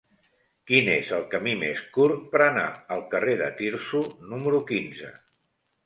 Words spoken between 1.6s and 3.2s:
més curt per anar al